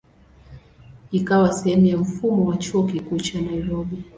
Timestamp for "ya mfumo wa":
1.85-2.57